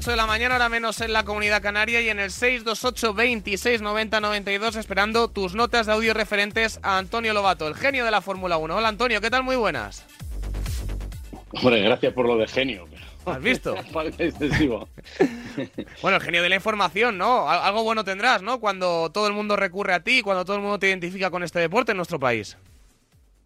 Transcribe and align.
y 0.00 0.02
38 0.02 0.10
de 0.10 0.16
la 0.16 0.26
mañana, 0.26 0.54
ahora 0.54 0.68
menos 0.68 1.00
en 1.00 1.12
la 1.12 1.24
comunidad 1.24 1.62
canaria 1.62 2.00
y 2.00 2.08
en 2.08 2.18
el 2.18 2.30
628 2.30 3.14
26 3.14 3.82
90 3.82 4.20
92 4.20 4.76
esperando 4.76 5.28
tus 5.28 5.54
notas 5.54 5.86
de 5.86 5.92
audio 5.92 6.14
referentes 6.14 6.80
a 6.82 6.98
Antonio 6.98 7.34
Lobato, 7.34 7.68
el 7.68 7.74
genio 7.74 8.04
de 8.04 8.10
la 8.10 8.20
Fórmula 8.20 8.56
1. 8.56 8.76
Hola 8.76 8.88
Antonio, 8.88 9.20
¿qué 9.20 9.30
tal? 9.30 9.42
Muy 9.42 9.56
buenas. 9.56 10.04
Hombre, 11.52 11.82
gracias 11.82 12.12
por 12.14 12.26
lo 12.26 12.36
de 12.36 12.46
genio. 12.46 12.86
¿Has 13.26 13.42
visto? 13.42 13.74
Bueno, 16.02 16.16
el 16.16 16.22
genio 16.22 16.42
de 16.42 16.48
la 16.48 16.54
información, 16.54 17.18
¿no? 17.18 17.50
Algo 17.50 17.82
bueno 17.82 18.04
tendrás, 18.04 18.40
¿no? 18.40 18.60
Cuando 18.60 19.10
todo 19.12 19.26
el 19.26 19.34
mundo 19.34 19.56
recurre 19.56 19.92
a 19.92 20.00
ti, 20.00 20.22
cuando 20.22 20.44
todo 20.44 20.56
el 20.56 20.62
mundo 20.62 20.78
te 20.78 20.88
identifica 20.88 21.30
con 21.30 21.42
este 21.42 21.58
deporte 21.58 21.92
en 21.92 21.96
nuestro 21.96 22.18
país. 22.18 22.56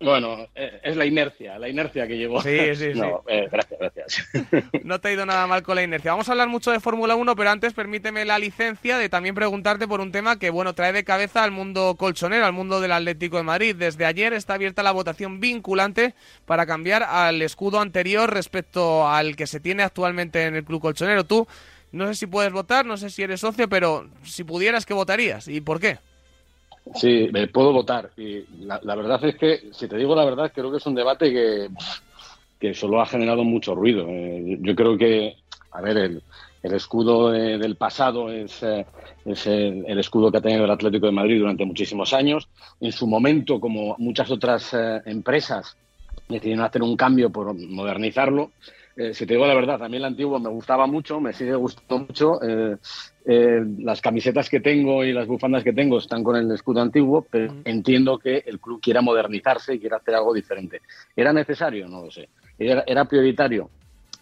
Bueno, 0.05 0.48
eh, 0.55 0.80
es 0.83 0.97
la 0.97 1.06
inercia, 1.06 1.58
la 1.58 1.69
inercia 1.69 2.06
que 2.06 2.16
llevo. 2.16 2.42
Sí, 2.42 2.58
sí, 2.74 2.92
sí. 2.94 3.00
Eh, 3.27 3.48
gracias, 3.50 3.80
gracias. 3.80 4.28
No 4.84 5.00
te 5.00 5.08
ha 5.08 5.12
ido 5.12 5.24
nada 5.24 5.47
mal 5.47 5.62
con 5.62 5.77
la 5.77 5.83
inercia. 5.83 6.10
Vamos 6.10 6.28
a 6.28 6.33
hablar 6.33 6.48
mucho 6.48 6.70
de 6.70 6.80
Fórmula 6.80 7.14
1, 7.16 7.36
pero 7.36 7.50
antes 7.50 7.72
permíteme 7.72 8.25
la 8.25 8.38
licencia 8.38 8.98
de 8.98 9.08
también 9.08 9.34
preguntarte 9.34 9.88
por 9.88 10.00
un 10.00 10.12
tema 10.12 10.38
que, 10.38 10.50
bueno, 10.50 10.75
trae 10.75 10.92
de 10.92 11.05
cabeza 11.05 11.42
al 11.42 11.50
mundo 11.50 11.94
colchonero, 11.97 12.44
al 12.44 12.52
mundo 12.52 12.80
del 12.80 12.92
Atlético 12.92 13.38
de 13.38 13.44
Madrid. 13.44 13.77
Desde 13.77 14.05
ayer 14.05 14.34
está 14.34 14.55
abierta 14.55 14.82
la 14.82 14.92
votación 14.92 15.41
vinculante 15.41 16.14
para 16.44 16.66
cambiar 16.66 17.02
al 17.02 17.41
escudo 17.41 17.80
anterior 17.80 18.32
respecto 18.32 19.08
al 19.08 19.36
que 19.36 19.47
se 19.47 19.60
tiene 19.60 19.82
actualmente 19.82 20.44
en 20.44 20.55
el 20.55 20.64
club 20.64 20.82
colchonero. 20.82 21.25
Tú, 21.25 21.47
no 21.92 22.06
sé 22.08 22.14
si 22.14 22.27
puedes 22.27 22.52
votar, 22.52 22.84
no 22.84 22.97
sé 22.97 23.08
si 23.08 23.22
eres 23.22 23.41
socio, 23.41 23.69
pero 23.69 24.08
si 24.22 24.44
pudieras, 24.44 24.84
¿qué 24.84 24.92
votarías? 24.92 25.48
¿Y 25.48 25.60
por 25.60 25.80
qué? 25.80 25.98
Sí, 26.94 27.28
me 27.32 27.48
puedo 27.48 27.72
votar. 27.72 28.10
Y 28.16 28.44
la, 28.64 28.78
verdad 28.94 29.24
es 29.24 29.36
que, 29.36 29.70
si 29.72 29.88
te 29.88 29.96
digo 29.96 30.14
la 30.14 30.24
verdad, 30.24 30.52
creo 30.54 30.70
que 30.70 30.77
es 30.77 30.86
un 30.86 30.94
debate 30.94 31.32
que, 31.32 31.68
que 32.60 32.74
solo 32.74 33.00
ha 33.00 33.06
generado 33.06 33.42
mucho 33.44 33.74
ruido. 33.74 34.06
Eh, 34.08 34.58
yo 34.60 34.74
creo 34.74 34.96
que, 34.98 35.36
a 35.72 35.80
ver, 35.80 35.96
el, 35.96 36.22
el 36.64 36.72
escudo 36.72 37.30
del 37.30 37.76
pasado 37.76 38.30
es, 38.32 38.62
eh, 38.62 38.86
es 39.26 39.46
el, 39.46 39.98
escudo 39.98 40.32
que 40.32 40.38
ha 40.38 40.41
tenido 40.41 40.64
el 40.64 40.70
Atlético 40.70 41.04
de 41.04 41.12
Madrid 41.12 41.38
durante 41.38 41.66
muchísimos 41.66 42.14
años. 42.14 42.48
En 42.80 42.91
su 42.91 43.06
momento, 43.06 43.60
como 43.60 43.94
muchas 43.98 44.30
otras 44.30 44.72
eh, 44.72 45.02
empresas, 45.04 45.76
decidieron 46.26 46.64
hacer 46.64 46.82
un 46.82 46.96
cambio 46.96 47.28
por 47.28 47.54
modernizarlo. 47.54 48.52
Si 48.97 49.27
te 49.27 49.34
digo 49.34 49.47
la 49.47 49.55
verdad, 49.55 49.83
a 49.83 49.89
mí 49.89 49.97
el 49.97 50.05
antiguo 50.05 50.39
me 50.39 50.48
gustaba 50.48 50.87
mucho, 50.87 51.20
me 51.20 51.33
sigue 51.33 51.55
gustando 51.55 52.06
mucho. 52.06 52.41
Eh, 52.42 53.64
las 53.78 54.00
camisetas 54.03 54.50
que 54.50 54.61
tengo 54.61 55.03
y 55.03 55.12
las 55.12 55.27
bufandas 55.27 55.64
que 55.64 55.73
tengo 55.73 55.98
están 55.98 56.23
con 56.23 56.37
el 56.37 56.50
escudo 56.53 56.83
antiguo, 56.83 57.27
pero 57.28 57.55
entiendo 57.65 58.19
que 58.19 58.45
el 58.47 58.61
club 58.61 58.81
quiera 58.83 59.00
modernizarse 59.00 59.75
y 59.75 59.81
quiera 59.81 59.97
hacer 59.97 60.15
algo 60.15 60.34
diferente. 60.34 60.83
¿Era 61.16 61.33
necesario? 61.33 61.88
No 61.88 62.03
lo 62.04 62.10
sé. 62.10 62.28
¿Era, 62.59 63.04
prioritario? 63.06 63.71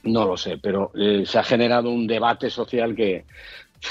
No 0.04 0.24
lo 0.24 0.36
sé, 0.36 0.58
pero 0.62 0.92
eh, 0.94 1.24
se 1.26 1.38
ha 1.38 1.42
generado 1.42 1.90
un 1.90 2.06
debate 2.06 2.48
social 2.48 2.94
que, 2.94 3.24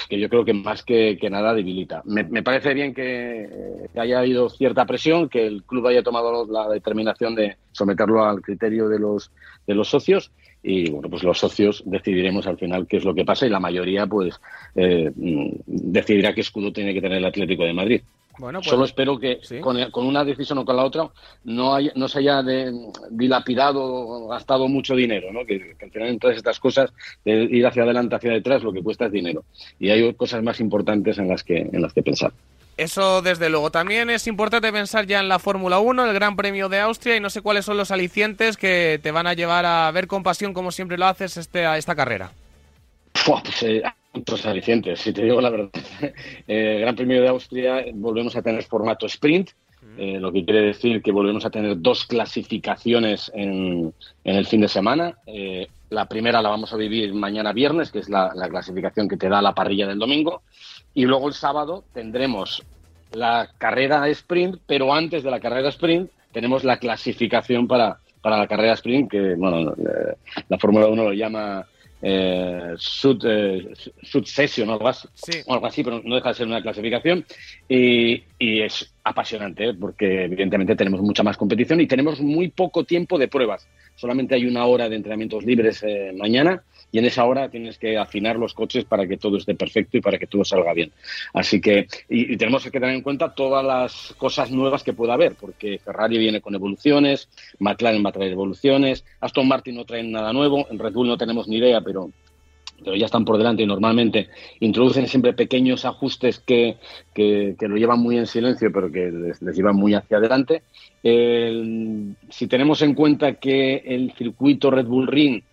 que 0.09 0.19
yo 0.19 0.29
creo 0.29 0.45
que 0.45 0.53
más 0.53 0.83
que, 0.83 1.17
nada 1.29 1.53
debilita. 1.53 2.01
Me, 2.05 2.41
parece 2.41 2.73
bien 2.73 2.93
que, 2.93 3.87
que, 3.93 3.99
haya 3.99 4.19
habido 4.19 4.49
cierta 4.49 4.85
presión, 4.85 5.29
que 5.29 5.45
el 5.45 5.63
club 5.63 5.87
haya 5.87 6.03
tomado 6.03 6.45
la 6.47 6.69
determinación 6.69 7.35
de 7.35 7.57
someterlo 7.71 8.23
al 8.23 8.41
criterio 8.41 8.87
de 8.87 8.99
los, 8.99 9.31
de 9.67 9.75
los 9.75 9.89
socios 9.89 10.31
y 10.63 10.89
bueno, 10.89 11.09
pues 11.09 11.23
los 11.23 11.39
socios 11.39 11.83
decidiremos 11.85 12.45
al 12.47 12.57
final 12.57 12.87
qué 12.87 12.97
es 12.97 13.03
lo 13.03 13.15
que 13.15 13.25
pasa 13.25 13.45
y 13.45 13.49
la 13.49 13.59
mayoría 13.59 14.05
pues 14.05 14.39
eh, 14.75 15.11
decidirá 15.15 16.33
qué 16.33 16.41
escudo 16.41 16.71
tiene 16.71 16.93
que 16.93 17.01
tener 17.01 17.17
el 17.17 17.25
Atlético 17.25 17.63
de 17.63 17.73
Madrid. 17.73 18.01
Bueno, 18.37 18.59
pues, 18.59 18.69
Solo 18.69 18.85
espero 18.85 19.19
que 19.19 19.39
con, 19.59 20.05
una 20.05 20.23
decisión 20.23 20.59
o 20.59 20.65
con 20.65 20.75
la 20.75 20.85
otra 20.85 21.09
no, 21.43 21.77
no 21.95 22.07
se 22.07 22.19
haya 22.19 22.41
dilapidado 23.09 23.83
o 23.83 24.27
gastado 24.29 24.67
mucho 24.67 24.95
dinero, 24.95 25.31
¿no? 25.31 25.45
Que, 25.45 25.75
al 25.81 25.91
final 25.91 26.09
en 26.09 26.19
todas 26.19 26.37
estas 26.37 26.59
cosas, 26.59 26.91
de 27.25 27.43
ir 27.43 27.65
hacia 27.65 27.83
adelante, 27.83 28.15
hacia 28.15 28.31
detrás, 28.31 28.63
lo 28.63 28.71
que 28.71 28.81
cuesta 28.81 29.05
es 29.05 29.11
dinero. 29.11 29.43
Y 29.79 29.89
hay 29.89 30.13
cosas 30.13 30.41
más 30.43 30.59
importantes 30.59 31.17
en 31.17 31.27
las 31.27 31.43
que, 31.43 31.69
en 31.71 31.81
las 31.81 31.93
que 31.93 32.03
pensar. 32.03 32.31
Eso 32.81 33.21
desde 33.21 33.47
luego. 33.47 33.69
También 33.69 34.09
es 34.09 34.25
importante 34.25 34.73
pensar 34.73 35.05
ya 35.05 35.19
en 35.19 35.29
la 35.29 35.37
Fórmula 35.37 35.77
1, 35.77 36.03
el 36.03 36.13
Gran 36.15 36.35
Premio 36.35 36.67
de 36.67 36.79
Austria, 36.79 37.15
y 37.15 37.19
no 37.19 37.29
sé 37.29 37.43
cuáles 37.43 37.63
son 37.63 37.77
los 37.77 37.91
alicientes 37.91 38.57
que 38.57 38.99
te 39.03 39.11
van 39.11 39.27
a 39.27 39.35
llevar 39.35 39.67
a 39.67 39.91
ver 39.91 40.07
con 40.07 40.23
pasión, 40.23 40.51
como 40.51 40.71
siempre 40.71 40.97
lo 40.97 41.05
haces, 41.05 41.37
este, 41.37 41.67
a 41.67 41.77
esta 41.77 41.93
carrera. 41.93 42.31
pues, 43.23 43.61
eh, 43.61 43.83
muchos 44.13 44.43
alicientes, 44.47 44.99
si 44.99 45.13
te 45.13 45.25
digo 45.25 45.39
la 45.39 45.51
verdad. 45.51 45.69
Eh, 46.47 46.77
el 46.77 46.81
Gran 46.81 46.95
Premio 46.95 47.21
de 47.21 47.27
Austria 47.27 47.85
volvemos 47.93 48.35
a 48.35 48.41
tener 48.41 48.63
formato 48.63 49.05
sprint, 49.05 49.51
eh, 49.99 50.17
lo 50.19 50.31
que 50.31 50.43
quiere 50.43 50.61
decir 50.61 51.03
que 51.03 51.11
volvemos 51.11 51.45
a 51.45 51.51
tener 51.51 51.79
dos 51.79 52.07
clasificaciones 52.07 53.31
en, 53.35 53.93
el 54.23 54.47
fin 54.47 54.61
de 54.61 54.67
semana. 54.67 55.17
la 55.91 56.05
primera 56.07 56.41
la 56.41 56.49
vamos 56.49 56.73
a 56.73 56.77
vivir 56.77 57.13
mañana 57.13 57.53
viernes, 57.53 57.91
que 57.91 57.99
es 57.99 58.09
la, 58.09 58.31
la 58.33 58.49
clasificación 58.49 59.07
que 59.07 59.17
te 59.17 59.29
da 59.29 59.39
la 59.39 59.53
parrilla 59.53 59.85
del 59.85 59.99
domingo. 59.99 60.41
Y 60.93 61.05
luego 61.05 61.27
el 61.27 61.33
sábado 61.33 61.83
tendremos 61.93 62.63
la 63.13 63.49
carrera 63.57 64.07
sprint, 64.09 64.57
pero 64.65 64.93
antes 64.93 65.23
de 65.23 65.31
la 65.31 65.39
carrera 65.39 65.69
sprint 65.69 66.09
tenemos 66.31 66.63
la 66.63 66.77
clasificación 66.77 67.67
para, 67.67 67.97
para 68.21 68.37
la 68.37 68.47
carrera 68.47 68.73
sprint, 68.73 69.11
que 69.11 69.35
bueno, 69.35 69.73
eh, 69.73 70.15
la 70.47 70.57
Fórmula 70.57 70.87
1 70.87 71.03
lo 71.03 71.13
llama 71.13 71.65
eh, 72.03 72.73
sud, 72.77 73.23
eh, 73.25 73.73
session 74.23 74.69
o 74.69 74.73
algo 74.73 74.87
así, 74.87 75.07
algo 75.47 75.65
así, 75.67 75.83
pero 75.83 76.01
no 76.03 76.15
deja 76.15 76.29
de 76.29 76.35
ser 76.35 76.47
una 76.47 76.61
clasificación. 76.61 77.25
Y, 77.69 78.23
y 78.39 78.61
es 78.61 78.93
apasionante, 79.03 79.69
¿eh? 79.69 79.73
porque 79.73 80.25
evidentemente 80.25 80.75
tenemos 80.75 81.01
mucha 81.01 81.23
más 81.23 81.37
competición 81.37 81.79
y 81.81 81.87
tenemos 81.87 82.19
muy 82.19 82.49
poco 82.49 82.83
tiempo 82.83 83.17
de 83.17 83.27
pruebas. 83.27 83.67
Teóricamente 84.01 84.33
hay 84.33 84.47
una 84.47 84.65
hora 84.65 84.89
de 84.89 84.95
entrenamientos 84.95 85.45
libres 85.45 85.83
eh, 85.83 86.11
mañana 86.17 86.63
y 86.91 86.97
en 86.97 87.05
esa 87.05 87.23
hora 87.23 87.49
tienes 87.49 87.77
que 87.77 87.97
afinar 87.97 88.35
los 88.35 88.55
coches 88.55 88.83
para 88.83 89.07
que 89.07 89.17
todo 89.17 89.37
esté 89.37 89.53
perfecto 89.53 89.95
y 89.97 90.01
para 90.01 90.17
que 90.17 90.25
todo 90.25 90.43
salga 90.43 90.73
bien. 90.73 90.91
Así 91.33 91.61
que, 91.61 91.87
y, 92.09 92.35
tenemos 92.35 92.63
que 92.63 92.71
tener 92.71 92.89
en 92.89 93.01
cuenta 93.01 93.33
todas 93.33 93.63
las 93.63 94.15
cosas 94.17 94.49
nuevas 94.49 94.83
que 94.83 94.93
pueda 94.93 95.13
haber, 95.13 95.35
porque 95.35 95.79
Ferrari 95.79 96.17
viene 96.17 96.41
con 96.41 96.55
evoluciones, 96.55 97.29
McLaren 97.59 98.03
va 98.03 98.09
a 98.09 98.13
traer 98.13 98.31
evoluciones, 98.31 99.05
Aston 99.19 99.47
Martin 99.47 99.75
no 99.75 99.85
trae 99.85 100.03
nada 100.03 100.33
nuevo, 100.33 100.67
en 100.69 100.79
Red 100.79 100.93
Bull 100.93 101.07
no 101.07 101.17
tenemos 101.17 101.47
ni 101.47 101.57
idea, 101.57 101.81
pero 101.81 102.09
pero 102.83 102.95
ya 102.95 103.05
están 103.05 103.25
por 103.25 103.37
delante 103.37 103.63
y 103.63 103.65
normalmente 103.65 104.29
introducen 104.59 105.07
siempre 105.07 105.33
pequeños 105.33 105.85
ajustes 105.85 106.39
que, 106.39 106.77
que, 107.13 107.55
lo 107.59 107.77
llevan 107.77 107.99
muy 107.99 108.17
en 108.17 108.27
silencio, 108.27 108.71
pero 108.71 108.91
que 108.91 109.11
les, 109.11 109.39
llevan 109.55 109.75
muy 109.75 109.93
hacia 109.93 110.17
adelante. 110.17 110.63
si 111.03 112.47
tenemos 112.47 112.81
en 112.81 112.93
cuenta 112.93 113.33
que 113.35 113.77
el 113.85 114.11
circuito 114.13 114.71
Red 114.71 114.85
Bull 114.85 115.07
Ring 115.07 115.43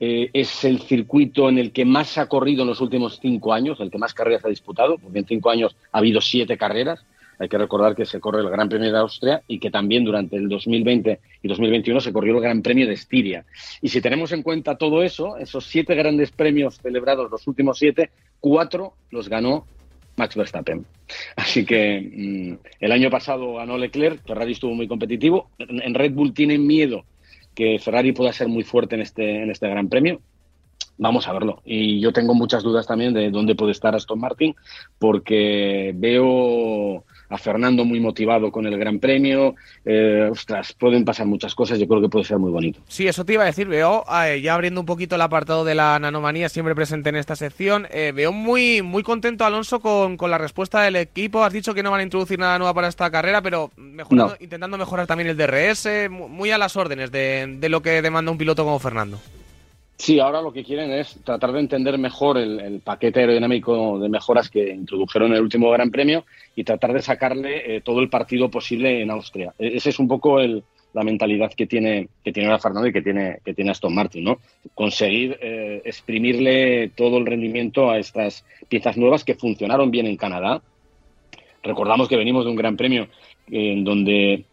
eh, 0.00 0.30
es 0.32 0.64
el 0.64 0.80
circuito 0.80 1.48
en 1.48 1.58
el 1.58 1.72
que 1.72 1.84
más 1.84 2.18
ha 2.18 2.26
corrido 2.26 2.62
en 2.62 2.68
los 2.68 2.80
últimos 2.80 3.18
cinco 3.22 3.52
años, 3.52 3.78
el 3.80 3.90
que 3.90 3.98
más 3.98 4.12
carreras 4.12 4.44
ha 4.44 4.48
disputado, 4.48 4.98
porque 4.98 5.20
en 5.20 5.26
cinco 5.26 5.50
años 5.50 5.76
ha 5.92 5.98
habido 5.98 6.20
siete 6.20 6.58
carreras, 6.58 7.04
hay 7.38 7.48
que 7.48 7.58
recordar 7.58 7.94
que 7.94 8.06
se 8.06 8.20
corre 8.20 8.40
el 8.40 8.50
Gran 8.50 8.68
Premio 8.68 8.92
de 8.92 8.98
Austria 8.98 9.42
y 9.46 9.58
que 9.58 9.70
también 9.70 10.04
durante 10.04 10.36
el 10.36 10.48
2020 10.48 11.20
y 11.42 11.48
2021 11.48 12.00
se 12.00 12.12
corrió 12.12 12.34
el 12.36 12.42
Gran 12.42 12.62
Premio 12.62 12.86
de 12.86 12.94
Estiria. 12.94 13.44
Y 13.80 13.88
si 13.88 14.00
tenemos 14.00 14.32
en 14.32 14.42
cuenta 14.42 14.76
todo 14.76 15.02
eso, 15.02 15.36
esos 15.36 15.66
siete 15.66 15.94
grandes 15.94 16.30
premios 16.30 16.76
celebrados, 16.76 17.30
los 17.30 17.46
últimos 17.46 17.78
siete, 17.78 18.10
cuatro 18.40 18.94
los 19.10 19.28
ganó 19.28 19.66
Max 20.16 20.36
Verstappen. 20.36 20.86
Así 21.36 21.64
que 21.64 22.00
mm, 22.00 22.66
el 22.80 22.92
año 22.92 23.10
pasado 23.10 23.54
ganó 23.54 23.76
Leclerc, 23.78 24.24
Ferrari 24.26 24.52
estuvo 24.52 24.74
muy 24.74 24.88
competitivo. 24.88 25.50
En 25.58 25.94
Red 25.94 26.12
Bull 26.12 26.34
tienen 26.34 26.66
miedo 26.66 27.04
que 27.54 27.78
Ferrari 27.78 28.12
pueda 28.12 28.32
ser 28.32 28.48
muy 28.48 28.64
fuerte 28.64 28.96
en 28.96 29.02
este, 29.02 29.42
en 29.42 29.50
este 29.50 29.68
Gran 29.68 29.88
Premio. 29.88 30.20
Vamos 30.96 31.26
a 31.26 31.32
verlo. 31.32 31.60
Y 31.64 32.00
yo 32.00 32.12
tengo 32.12 32.34
muchas 32.34 32.62
dudas 32.62 32.86
también 32.86 33.14
de 33.14 33.30
dónde 33.30 33.54
puede 33.54 33.72
estar 33.72 33.94
Aston 33.94 34.20
Martin, 34.20 34.54
porque 34.98 35.92
veo 35.96 37.04
a 37.28 37.38
Fernando 37.38 37.84
muy 37.84 38.00
motivado 38.00 38.50
con 38.50 38.66
el 38.66 38.78
Gran 38.78 38.98
Premio. 38.98 39.54
Eh, 39.84 40.28
ostras, 40.30 40.72
pueden 40.72 41.04
pasar 41.04 41.26
muchas 41.26 41.54
cosas, 41.54 41.78
yo 41.78 41.86
creo 41.88 42.00
que 42.00 42.08
puede 42.08 42.24
ser 42.24 42.38
muy 42.38 42.50
bonito. 42.50 42.80
Sí, 42.88 43.06
eso 43.06 43.24
te 43.24 43.34
iba 43.34 43.42
a 43.42 43.46
decir, 43.46 43.66
veo, 43.66 44.04
eh, 44.24 44.40
ya 44.40 44.54
abriendo 44.54 44.80
un 44.80 44.86
poquito 44.86 45.14
el 45.14 45.22
apartado 45.22 45.64
de 45.64 45.74
la 45.74 45.98
nanomanía, 45.98 46.48
siempre 46.48 46.74
presente 46.74 47.08
en 47.08 47.16
esta 47.16 47.36
sección, 47.36 47.86
eh, 47.90 48.12
veo 48.14 48.32
muy, 48.32 48.82
muy 48.82 49.02
contento 49.02 49.44
Alonso 49.44 49.80
con, 49.80 50.16
la 50.24 50.38
respuesta 50.38 50.80
del 50.82 50.96
equipo. 50.96 51.44
Has 51.44 51.52
dicho 51.52 51.74
que 51.74 51.82
no 51.82 51.90
van 51.90 52.00
a 52.00 52.02
introducir 52.02 52.38
nada 52.38 52.58
nuevo 52.58 52.72
para 52.74 52.88
esta 52.88 53.10
carrera, 53.10 53.42
pero 53.42 53.70
intentando 54.40 54.78
mejorar 54.78 55.06
también 55.06 55.28
el 55.28 55.36
DRS, 55.36 56.08
muy 56.10 56.50
a 56.50 56.56
las 56.56 56.76
órdenes 56.76 57.12
de, 57.12 57.56
de 57.58 57.68
lo 57.68 57.82
que 57.82 58.00
demanda 58.00 58.32
un 58.32 58.38
piloto 58.38 58.64
como 58.64 58.78
Fernando. 58.78 59.20
Sí, 59.96 60.18
ahora 60.18 60.42
lo 60.42 60.52
que 60.52 60.64
quieren 60.64 60.90
es 60.90 61.20
tratar 61.24 61.52
de 61.52 61.60
entender 61.60 61.98
mejor 61.98 62.36
el, 62.36 62.80
paquete 62.80 63.20
aerodinámico 63.20 63.98
de 64.00 64.08
mejoras 64.08 64.50
que 64.50 64.70
introdujeron 64.70 65.30
en 65.30 65.36
el 65.36 65.42
último 65.42 65.70
Gran 65.70 65.90
Premio 65.90 66.24
y 66.56 66.64
tratar 66.64 66.92
de 66.92 67.00
sacarle 67.00 67.76
eh, 67.76 67.80
todo 67.80 68.00
el 68.00 68.08
partido 68.08 68.50
posible 68.50 69.00
en 69.00 69.10
Austria. 69.10 69.54
E, 69.58 69.76
esa 69.76 69.90
es 69.90 69.98
un 70.00 70.08
poco 70.08 70.38
la 70.40 71.02
mentalidad 71.02 71.52
que 71.52 71.66
tiene 71.66 72.08
que 72.24 72.32
tiene 72.32 72.48
ahora 72.48 72.60
Fernando 72.60 72.88
y 72.88 72.92
que 72.92 73.02
tiene 73.02 73.38
que 73.44 73.54
tiene 73.54 73.70
Aston 73.70 73.94
Martin, 73.94 74.24
¿no? 74.24 74.38
Conseguir 74.74 75.38
eh, 75.40 75.80
exprimirle 75.84 76.90
todo 76.96 77.18
el 77.18 77.26
rendimiento 77.26 77.90
a 77.90 77.98
estas 77.98 78.44
piezas 78.68 78.96
nuevas 78.96 79.24
que 79.24 79.36
funcionaron 79.36 79.90
bien 79.90 80.06
en 80.06 80.16
Canadá. 80.16 80.60
Recordamos 81.62 82.08
que 82.08 82.16
venimos 82.16 82.44
de 82.44 82.50
un 82.50 82.56
Gran 82.56 82.76
Premio 82.76 83.08
en 83.50 83.84
donde 83.84 84.44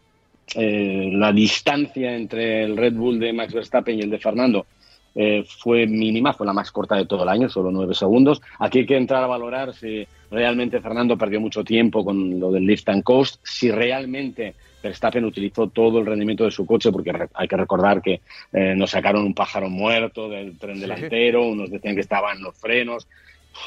eh, 0.54 1.10
la 1.12 1.32
distancia 1.32 2.14
entre 2.14 2.64
el 2.64 2.76
Red 2.76 2.94
Bull 2.94 3.18
de 3.18 3.32
Max 3.32 3.52
Verstappen 3.52 3.98
y 3.98 4.02
el 4.02 4.10
de 4.10 4.18
Fernando 4.18 4.66
eh, 5.14 5.44
fue 5.46 5.86
mínima, 5.86 6.32
fue 6.32 6.46
la 6.46 6.52
más 6.52 6.70
corta 6.70 6.96
de 6.96 7.06
todo 7.06 7.22
el 7.22 7.28
año, 7.28 7.48
solo 7.48 7.70
nueve 7.70 7.94
segundos. 7.94 8.40
Aquí 8.58 8.80
hay 8.80 8.86
que 8.86 8.96
entrar 8.96 9.22
a 9.22 9.26
valorar 9.26 9.74
si 9.74 10.06
realmente 10.30 10.80
Fernando 10.80 11.18
perdió 11.18 11.40
mucho 11.40 11.64
tiempo 11.64 12.04
con 12.04 12.40
lo 12.40 12.50
del 12.50 12.66
lift 12.66 12.88
and 12.88 13.02
coast, 13.02 13.40
si 13.42 13.70
realmente 13.70 14.54
Verstappen 14.82 15.24
utilizó 15.24 15.68
todo 15.68 16.00
el 16.00 16.06
rendimiento 16.06 16.44
de 16.44 16.50
su 16.50 16.66
coche, 16.66 16.90
porque 16.90 17.12
hay 17.34 17.48
que 17.48 17.56
recordar 17.56 18.02
que 18.02 18.20
eh, 18.52 18.74
nos 18.76 18.90
sacaron 18.90 19.24
un 19.24 19.34
pájaro 19.34 19.68
muerto 19.68 20.28
del 20.28 20.58
tren 20.58 20.80
delantero, 20.80 21.44
unos 21.46 21.70
decían 21.70 21.94
que 21.94 22.00
estaban 22.00 22.42
los 22.42 22.58
frenos, 22.58 23.06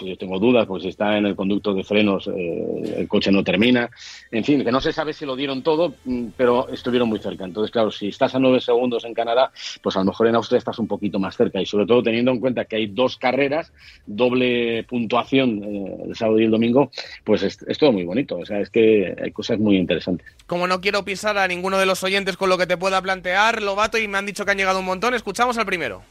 yo 0.01 0.17
tengo 0.17 0.39
dudas, 0.39 0.65
pues 0.67 0.83
si 0.83 0.89
está 0.89 1.17
en 1.17 1.25
el 1.25 1.35
conducto 1.35 1.73
de 1.73 1.83
frenos, 1.83 2.27
eh, 2.27 2.95
el 2.97 3.07
coche 3.07 3.31
no 3.31 3.43
termina. 3.43 3.89
En 4.31 4.43
fin, 4.43 4.63
que 4.63 4.71
no 4.71 4.81
se 4.81 4.91
sabe 4.91 5.13
si 5.13 5.25
lo 5.25 5.35
dieron 5.35 5.61
todo, 5.61 5.93
mm, 6.05 6.27
pero 6.35 6.67
estuvieron 6.69 7.09
muy 7.09 7.19
cerca. 7.19 7.45
Entonces, 7.45 7.71
claro, 7.71 7.91
si 7.91 8.07
estás 8.07 8.35
a 8.35 8.39
nueve 8.39 8.59
segundos 8.61 9.05
en 9.05 9.13
Canadá, 9.13 9.51
pues 9.81 9.95
a 9.95 9.99
lo 9.99 10.05
mejor 10.05 10.27
en 10.27 10.35
Austria 10.35 10.57
estás 10.57 10.79
un 10.79 10.87
poquito 10.87 11.19
más 11.19 11.35
cerca. 11.37 11.61
Y 11.61 11.65
sobre 11.65 11.85
todo 11.85 12.03
teniendo 12.03 12.31
en 12.31 12.39
cuenta 12.39 12.65
que 12.65 12.77
hay 12.77 12.87
dos 12.87 13.17
carreras, 13.17 13.71
doble 14.05 14.83
puntuación 14.83 15.63
eh, 15.63 15.95
el 16.07 16.15
sábado 16.15 16.39
y 16.39 16.45
el 16.45 16.51
domingo, 16.51 16.91
pues 17.23 17.43
es, 17.43 17.57
todo 17.77 17.91
muy 17.91 18.03
bonito. 18.03 18.37
O 18.37 18.45
sea, 18.45 18.59
es 18.59 18.69
que 18.69 19.15
hay 19.21 19.31
cosas 19.31 19.59
muy 19.59 19.77
interesantes. 19.77 20.27
Como 20.47 20.67
no 20.67 20.81
quiero 20.81 21.03
pisar 21.05 21.37
a 21.37 21.47
ninguno 21.47 21.77
de 21.77 21.85
los 21.85 22.03
oyentes 22.03 22.37
con 22.37 22.49
lo 22.49 22.57
que 22.57 22.67
te 22.67 22.77
pueda 22.77 23.01
plantear, 23.01 23.61
Lobato, 23.61 23.97
y 23.97 24.07
me 24.07 24.17
han 24.17 24.25
dicho 24.25 24.45
que 24.45 24.51
han 24.51 24.57
llegado 24.57 24.79
un 24.79 24.85
montón, 24.85 25.13
escuchamos 25.13 25.57
al 25.57 25.65
primero. 25.65 26.01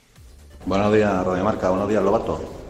Buenos 0.67 0.95
días, 0.95 1.25
Radio 1.25 1.45
Marca. 1.45 1.69
Buenos 1.69 1.89
días, 1.89 2.03
Lobato. 2.03 2.64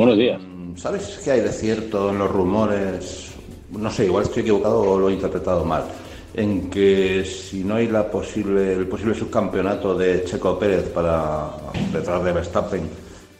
Buenos 0.00 0.16
días. 0.16 0.40
Mm, 0.40 0.76
¿Sabes 0.78 1.20
qué 1.22 1.32
hay 1.32 1.40
de 1.42 1.52
cierto 1.52 2.08
en 2.08 2.20
los 2.20 2.30
rumores? 2.30 3.34
No 3.70 3.90
sé, 3.90 4.06
igual 4.06 4.24
estoy 4.24 4.40
equivocado 4.40 4.80
o 4.80 4.98
lo 4.98 5.10
he 5.10 5.12
interpretado 5.12 5.62
mal. 5.62 5.84
En 6.32 6.70
que 6.70 7.22
si 7.26 7.62
no 7.64 7.74
hay 7.74 7.86
la 7.86 8.10
posible, 8.10 8.72
el 8.72 8.86
posible 8.86 9.14
subcampeonato 9.14 9.94
de 9.94 10.24
Checo 10.24 10.58
Pérez 10.58 10.88
para 10.88 11.50
detrás 11.92 12.24
de 12.24 12.32
Verstappen, 12.32 12.88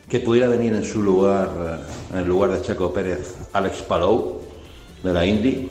que 0.07 0.21
pudiera 0.21 0.49
venir 0.49 0.75
en 0.75 0.85
su 0.85 1.01
lugar, 1.03 1.49
eh, 1.49 2.13
en 2.13 2.19
el 2.19 2.29
lugar 2.29 2.51
de 2.51 2.61
Checo 2.61 2.93
Pérez, 2.93 3.39
Alex 3.55 3.81
Palou, 3.81 4.43
de 5.03 5.15
la 5.15 5.25
Indy. 5.25 5.67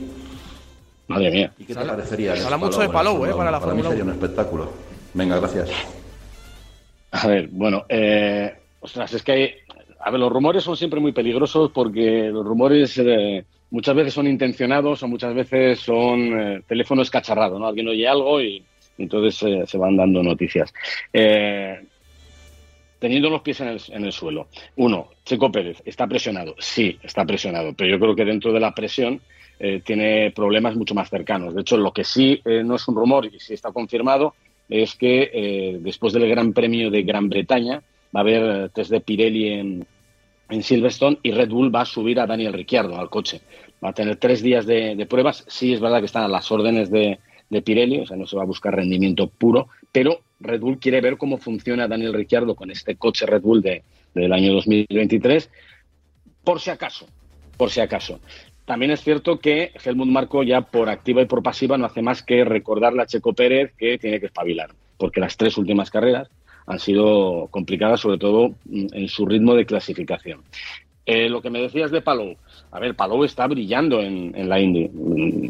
Madre 1.08 1.30
mía. 1.30 1.54
¿Y 1.60 1.66
qué 1.66 1.76
te 1.76 1.86
parecería? 1.86 2.34
habla 2.34 2.58
mucho 2.58 2.82
de 2.82 2.90
Palou, 2.90 3.28
eh, 3.28 3.34
para 3.38 3.52
la 3.52 3.60
Para 3.60 3.76
mí 3.76 3.84
sería 3.84 4.04
un 4.06 4.10
espectáculo. 4.10 4.72
Venga, 5.14 5.38
gracias. 5.38 5.70
A 7.12 7.28
ver, 7.28 7.48
bueno, 7.52 7.86
eh, 7.90 8.56
ostras, 8.80 9.14
es 9.14 9.22
que 9.22 9.32
hay, 9.32 9.52
a 10.00 10.12
ver, 10.12 10.20
los 10.20 10.32
rumores 10.32 10.64
son 10.64 10.78
siempre 10.78 11.00
muy 11.00 11.12
peligrosos 11.12 11.72
porque 11.72 12.30
los 12.32 12.46
rumores 12.46 12.98
eh, 12.98 13.44
muchas 13.70 13.96
veces 13.96 14.14
son 14.14 14.28
intencionados 14.28 15.04
o 15.04 15.08
muchas 15.08 15.34
veces 15.34 15.80
son 15.80 16.40
eh, 16.40 16.62
teléfono 16.66 17.02
escacharrado, 17.02 17.60
¿no? 17.60 17.68
Alguien 17.68 17.90
oye 17.90 18.08
algo 18.08 18.42
y, 18.42 18.64
entonces 18.98 19.44
eh, 19.44 19.64
se 19.66 19.78
van 19.78 19.98
dando 19.98 20.24
noticias. 20.24 20.74
teniendo 23.00 23.30
los 23.30 23.42
pies 23.42 23.60
en 23.62 23.68
el, 23.70 23.82
en 23.90 24.06
el, 24.06 24.12
suelo. 24.12 24.48
Uno, 24.78 25.10
Checo 25.26 25.52
Pérez, 25.52 25.82
¿está 25.86 26.08
presionado? 26.08 26.56
Sí, 26.60 26.98
está 27.04 27.26
presionado, 27.26 27.74
pero 27.74 27.90
yo 27.90 28.00
creo 28.00 28.16
que 28.16 28.26
dentro 28.26 28.52
de 28.52 28.60
la 28.60 28.74
presión 28.74 29.22
tiene 29.84 30.32
problemas 30.32 30.76
mucho 30.76 30.96
más 30.96 31.10
cercanos. 31.10 31.54
De 31.54 31.62
hecho, 31.62 31.76
lo 31.76 31.92
que 31.92 32.06
sí 32.06 32.42
no 32.46 32.76
es 32.76 32.88
un 32.88 32.96
rumor 32.96 33.26
y 33.26 33.40
sí 33.40 33.54
está 33.54 33.74
confirmado 33.74 34.34
es 34.70 34.96
que 34.96 35.78
después 35.82 36.14
del 36.14 36.30
Gran 36.30 36.54
Premio 36.54 36.90
de 36.90 37.04
Gran 37.04 37.28
Bretaña, 37.28 37.82
va 38.16 38.20
a 38.20 38.22
haber 38.22 38.66
eh, 38.66 38.70
test 38.74 38.92
de 38.92 39.02
Pirelli 39.02 39.50
en, 39.50 39.88
en 40.50 40.64
Silverstone 40.64 41.20
y 41.24 41.32
Red 41.32 41.50
Bull 41.50 41.74
va 41.74 41.82
a 41.82 41.86
subir 41.86 42.20
a 42.20 42.28
Daniel 42.28 42.54
Ricciardo 42.54 43.00
al 43.00 43.10
coche. 43.10 43.42
Va 43.84 43.90
a 43.90 43.94
tener 43.94 44.18
tres 44.18 44.42
días 44.42 44.66
de, 44.66 45.06
pruebas. 45.10 45.46
Sí, 45.48 45.74
es 45.74 45.80
verdad 45.80 46.00
que 46.00 46.06
están 46.06 46.24
a 46.24 46.28
las 46.28 46.52
órdenes 46.52 46.92
de, 46.92 47.20
Pirelli, 47.64 48.00
o 48.00 48.06
sea, 48.06 48.18
no 48.18 48.28
se 48.28 48.36
va 48.36 48.44
a 48.44 48.48
buscar 48.48 48.76
rendimiento 48.76 49.28
puro, 49.28 49.70
pero 49.92 50.22
Red 50.40 50.60
Bull 50.62 50.80
quiere 50.80 51.02
ver 51.02 51.18
cómo 51.18 51.38
funciona 51.38 51.88
Daniel 51.88 52.14
Ricciardo 52.14 52.56
con 52.56 52.70
este 52.70 52.96
coche 52.96 53.26
Red 53.26 53.42
Bull 53.42 53.62
de, 53.62 53.84
del 54.14 54.34
año 54.34 54.54
2023, 54.54 55.50
por 56.44 56.60
si 56.60 56.70
acaso, 56.70 57.08
por 57.58 57.72
si 57.72 57.80
acaso. 57.80 58.20
También 58.66 58.92
es 58.92 59.02
cierto 59.02 59.40
que 59.40 59.72
Helmut 59.84 60.10
Marco 60.10 60.44
ya 60.44 60.62
por 60.62 60.90
activa 60.90 61.24
y 61.24 61.26
por 61.26 61.42
pasiva 61.42 61.76
no 61.78 61.88
hace 61.88 62.04
más 62.04 62.22
que 62.22 62.46
recordarle 62.46 63.02
a 63.02 63.08
Checo 63.08 63.34
Pérez 63.34 63.74
que 63.76 63.98
tiene 63.98 64.20
que 64.20 64.28
espabilar, 64.28 64.70
porque 64.98 65.20
las 65.20 65.36
tres 65.36 65.58
últimas 65.58 65.90
carreras 65.90 66.30
han 66.70 66.80
sido 66.80 67.48
complicadas, 67.50 68.00
sobre 68.00 68.20
todo 68.20 68.50
mm, 68.66 68.88
en 68.94 69.08
su 69.08 69.26
ritmo 69.26 69.56
de 69.56 69.66
clasificación. 69.66 70.42
Eh, 71.06 71.28
lo 71.28 71.42
que 71.42 71.50
me 71.50 71.62
decías 71.62 71.90
de 71.90 72.02
Palou, 72.02 72.36
a 72.72 72.80
ver, 72.80 72.96
Palou 72.96 73.24
está 73.24 73.48
brillando 73.48 74.00
en, 74.00 74.48
la 74.48 74.60
Indy. 74.60 74.88
Mm, 74.88 75.50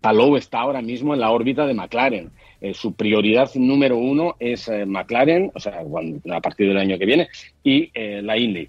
Palou 0.00 0.36
está 0.36 0.60
ahora 0.60 0.80
mismo 0.80 1.12
en 1.12 1.20
la 1.20 1.30
órbita 1.30 1.66
de 1.66 1.74
McLaren. 1.74 2.30
Eh, 2.62 2.72
su 2.72 2.94
prioridad 2.94 3.50
número 3.56 3.98
uno 3.98 4.36
es 4.40 4.68
eh, 4.68 4.86
McLaren, 4.86 5.52
o 5.54 5.60
sea, 5.60 5.82
a 6.32 6.40
partir 6.40 6.68
del 6.68 6.78
año 6.78 6.98
que 6.98 7.06
viene, 7.06 7.28
y 7.62 7.90
la 8.22 8.38
Indy. 8.38 8.68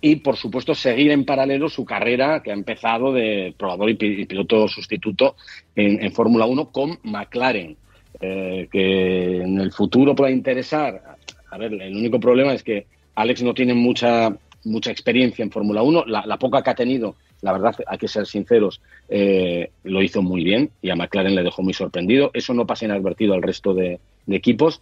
Y, 0.00 0.16
por 0.16 0.36
supuesto, 0.36 0.74
seguir 0.74 1.12
en 1.12 1.24
paralelo 1.24 1.68
su 1.68 1.84
carrera 1.84 2.42
que 2.42 2.50
ha 2.50 2.54
empezado 2.54 3.12
de 3.12 3.54
probador 3.56 3.90
y, 3.90 3.94
piloto 3.94 4.66
sustituto 4.66 5.36
en, 5.76 6.02
en 6.02 6.12
Fórmula 6.12 6.46
1 6.46 6.72
con 6.72 6.98
McLaren. 7.04 7.76
Eh, 8.24 8.68
que 8.70 9.38
en 9.38 9.58
el 9.58 9.72
futuro 9.72 10.14
pueda 10.14 10.30
interesar. 10.30 11.16
A 11.50 11.58
ver, 11.58 11.72
el 11.72 11.96
único 11.96 12.20
problema 12.20 12.54
es 12.54 12.62
que 12.62 12.86
Alex 13.16 13.42
no 13.42 13.52
tiene 13.52 13.74
mucha, 13.74 14.32
mucha 14.62 14.92
experiencia 14.92 15.42
en 15.42 15.50
Fórmula 15.50 15.82
1. 15.82 16.04
La, 16.06 16.38
poca 16.38 16.62
que 16.62 16.70
ha 16.70 16.74
tenido, 16.76 17.16
la 17.40 17.50
verdad, 17.50 17.74
hay 17.84 17.98
que 17.98 18.06
ser 18.06 18.26
sinceros, 18.26 18.80
eh, 19.08 19.70
lo 19.82 20.00
hizo 20.02 20.22
muy 20.22 20.44
bien 20.44 20.70
y 20.80 20.90
a 20.90 20.94
McLaren 20.94 21.34
le 21.34 21.42
dejó 21.42 21.62
muy 21.62 21.74
sorprendido. 21.74 22.30
Eso 22.32 22.54
no 22.54 22.64
pasa 22.64 22.84
inadvertido 22.84 23.34
al 23.34 23.42
resto 23.42 23.74
de, 23.74 23.98
equipos 24.28 24.80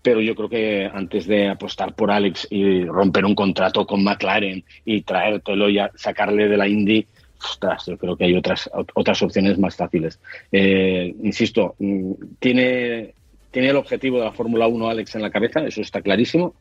pero 0.00 0.20
yo 0.20 0.36
creo 0.36 0.48
que 0.48 0.88
antes 0.94 1.26
de 1.26 1.48
apostar 1.48 1.92
por 1.96 2.12
Alex 2.12 2.46
y 2.48 2.84
romper 2.84 3.24
un 3.24 3.34
contrato 3.34 3.84
con 3.84 4.04
McLaren 4.04 4.62
y 4.84 5.02
traértelo 5.02 5.68
y 5.68 5.80
sacarle 5.96 6.46
de 6.46 6.56
la 6.56 6.68
Indy, 6.68 7.04
ostras, 7.42 7.86
yo 7.86 7.96
creo 7.96 8.16
que 8.16 8.24
hay 8.24 8.34
otras, 8.34 8.70
otras 8.94 9.22
opciones 9.22 9.58
más 9.58 9.76
fáciles. 9.76 10.18
Eh, 10.50 11.14
insisto, 11.22 11.74
mm, 11.78 12.12
tiene, 12.38 13.14
tiene 13.50 13.70
el 13.70 13.76
objetivo 13.76 14.18
de 14.18 14.24
la 14.24 14.32
Fórmula 14.32 14.66
1 14.66 14.88
Alex 14.88 15.14
en 15.14 15.22
la 15.22 15.30
cabeza, 15.30 15.60
eso 15.66 15.80
está 15.80 16.00
clarísimo, 16.02 16.54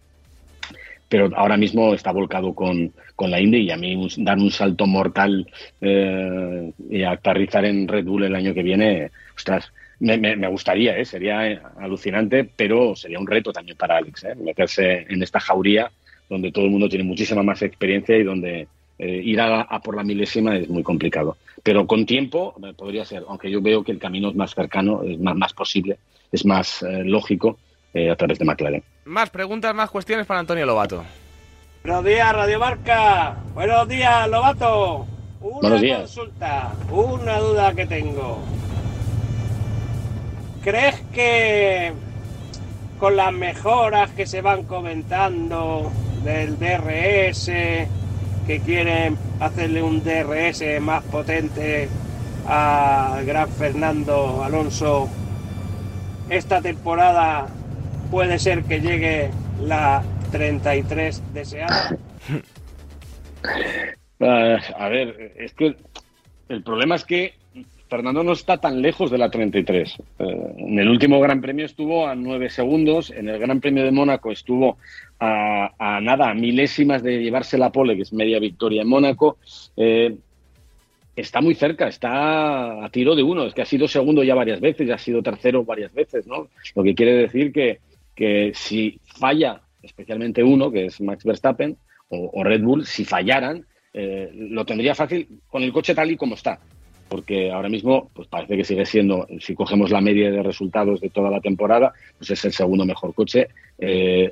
pero 1.10 1.30
ahora 1.36 1.58
mismo 1.58 1.94
está 1.94 2.12
volcado 2.12 2.54
con, 2.54 2.94
la 3.20 3.40
Indy 3.40 3.60
y 3.60 3.72
a 3.72 3.78
mí 3.78 4.08
dar 4.18 4.38
un 4.38 4.52
salto 4.52 4.86
mortal 4.86 5.48
eh, 5.82 6.72
y 6.90 7.04
aterrizar 7.04 7.66
en 7.66 7.88
Red 7.88 8.06
Bull 8.06 8.26
el 8.26 8.36
año 8.36 8.54
que 8.54 8.64
viene, 8.64 9.12
ostras, 9.36 9.72
me, 10.00 10.48
gustaría, 10.50 10.98
¿eh? 10.98 11.06
sería 11.06 11.72
alucinante, 11.80 12.44
pero 12.44 12.96
sería 12.96 13.20
un 13.20 13.28
reto 13.28 13.54
también 13.54 13.78
para 13.78 13.98
Alex, 13.98 14.26
meterse 14.38 15.06
en 15.08 15.24
esta 15.24 15.40
jauría 15.40 15.90
donde 16.30 16.52
todo 16.52 16.66
el 16.66 16.72
mundo 16.72 16.90
tiene 16.90 17.04
muchísima 17.04 17.44
más 17.44 17.62
experiencia 17.62 18.18
y 18.18 18.24
donde 18.24 18.68
eh, 18.98 19.22
ir 19.24 19.42
a, 19.42 19.80
por 19.84 19.96
la 19.96 20.04
milésima 20.04 20.56
es 20.58 20.70
muy 20.70 20.84
complicado. 20.84 21.38
Pero 21.64 21.88
con 21.88 22.06
tiempo 22.06 22.56
eh, 22.64 22.74
podría 22.76 23.06
ser, 23.06 23.24
aunque 23.28 23.50
yo 23.52 23.62
veo 23.62 23.84
que 23.84 23.92
el 23.92 24.00
camino 24.00 24.30
es 24.30 24.36
más 24.36 24.54
cercano, 24.54 25.04
es 25.04 25.20
más, 25.20 25.36
más 25.36 25.54
posible, 25.54 25.98
es 26.32 26.46
más 26.46 26.82
eh, 26.84 27.04
lógico 27.04 27.58
a 28.12 28.16
través 28.18 28.38
de 28.38 28.44
McLaren. 28.44 28.84
Más 29.06 29.30
preguntas, 29.30 29.74
más 29.74 29.90
cuestiones 29.90 30.26
para 30.26 30.42
Antonio 30.42 30.66
Lobato. 30.66 31.06
Buenos 31.82 32.04
días, 32.04 32.36
Radio 32.36 32.60
Marca. 32.60 33.38
Buenos 33.54 33.88
días, 33.88 34.28
Lobato. 34.30 35.08
Una 35.40 35.60
Buenos 35.62 35.82
días. 35.82 36.00
consulta, 36.00 36.74
una 36.92 37.40
duda 37.40 37.74
que 37.74 37.86
tengo. 37.86 38.40
¿Crees 40.62 41.00
que 41.14 41.94
con 43.00 43.16
las 43.16 43.32
mejoras 43.32 44.10
que 44.12 44.26
se 44.26 44.42
van 44.42 44.64
comentando 44.64 45.92
del 46.24 46.58
DRS, 46.58 47.52
que 48.48 48.60
quieren 48.60 49.18
hacerle 49.40 49.82
un 49.82 50.04
DRS 50.04 50.64
más 50.82 51.04
potente 51.04 51.90
al 52.48 53.26
gran 53.26 53.50
Fernando 53.50 54.44
Alonso, 54.44 55.10
esta 56.30 56.62
temporada 56.62 57.48
puede 58.12 58.40
ser 58.40 58.64
que 58.64 58.82
llegue 58.82 59.32
la 59.62 60.04
33 60.32 61.34
deseada. 61.34 61.98
Ah, 64.22 64.58
a 64.80 64.88
ver, 64.88 65.34
es 65.36 65.54
que 65.54 65.76
el 66.48 66.64
problema 66.64 66.96
es 66.96 67.04
que 67.04 67.34
Fernando 67.96 68.26
no 68.26 68.34
está 68.34 68.58
tan 68.58 68.82
lejos 68.82 69.10
de 69.10 69.18
la 69.18 69.30
33. 69.30 69.98
Eh, 70.20 70.54
en 70.58 70.80
el 70.80 70.90
último 70.90 71.18
Gran 71.22 71.40
Premio 71.40 71.66
estuvo 71.66 72.06
a 72.06 72.14
9 72.14 72.50
segundos, 72.50 73.10
en 73.10 73.30
el 73.30 73.40
Gran 73.40 73.62
Premio 73.62 73.86
de 73.86 73.92
Mónaco 73.92 74.34
estuvo 74.34 74.78
a, 75.18 76.00
nada, 76.02 76.30
a 76.30 76.34
milésimas 76.34 77.02
de 77.04 77.24
llevarse 77.24 77.58
la 77.58 77.72
pole, 77.72 77.96
que 77.96 78.02
es 78.02 78.12
media 78.12 78.38
victoria 78.40 78.82
en 78.82 78.90
Mónaco. 78.90 79.38
Eh, 79.78 80.14
está 81.16 81.40
muy 81.40 81.56
cerca, 81.56 81.88
está 81.88 82.84
a 82.84 82.90
tiro 82.90 83.16
de 83.16 83.24
uno. 83.24 83.46
Es 83.46 83.54
que 83.54 83.62
ha 83.62 83.66
sido 83.66 83.88
segundo 83.88 84.26
ya 84.26 84.36
varias 84.36 84.60
veces, 84.60 84.90
ya 84.90 84.96
ha 84.96 84.98
sido 84.98 85.24
tercero 85.24 85.64
varias 85.64 85.94
veces, 85.94 86.28
¿no? 86.28 86.50
Lo 86.76 86.84
que 86.84 86.96
quiere 86.96 87.14
decir 87.14 87.54
que, 87.54 87.80
que 88.14 88.52
si 88.54 89.00
falla, 89.06 89.62
especialmente 89.82 90.44
uno, 90.44 90.70
que 90.70 90.88
es 90.88 91.00
Max 91.00 91.24
Verstappen, 91.24 91.78
o, 92.10 92.44
Red 92.44 92.62
Bull, 92.62 92.86
si 92.86 93.06
fallaran, 93.06 93.66
eh, 93.94 94.30
lo 94.34 94.66
tendría 94.66 94.94
fácil 94.94 95.40
con 95.48 95.64
el 95.64 95.72
coche 95.72 95.96
tal 95.96 96.12
y 96.12 96.18
como 96.18 96.36
está. 96.36 96.60
Porque 97.08 97.52
ahora 97.52 97.70
mismo, 97.70 98.10
pues 98.14 98.28
parece 98.28 98.58
que 98.58 98.64
sigue 98.64 98.86
siendo, 98.86 99.28
si 99.40 99.54
cogemos 99.56 99.92
la 99.92 100.02
media 100.02 100.32
de 100.32 100.42
resultados 100.42 101.02
de 101.02 101.10
toda 101.10 101.30
la 101.30 101.40
temporada, 101.40 101.94
pues 102.18 102.32
es 102.32 102.46
el 102.46 102.54
segundo 102.54 102.86
mejor 102.86 103.14
coche. 103.14 103.48
Eh, 103.78 104.32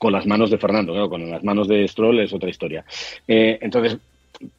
con 0.00 0.12
las 0.12 0.26
manos 0.26 0.50
de 0.50 0.56
Fernando, 0.56 0.92
claro, 0.92 1.10
con 1.10 1.30
las 1.30 1.44
manos 1.44 1.68
de 1.68 1.86
Stroll 1.86 2.20
es 2.20 2.32
otra 2.32 2.48
historia. 2.48 2.84
Eh, 3.28 3.58
entonces, 3.60 3.98